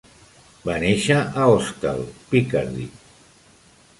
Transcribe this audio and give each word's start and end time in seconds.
Va 0.69 0.77
néixer 0.83 1.17
a 1.41 1.43
Ostel, 1.59 2.01
Picardy. 2.31 2.87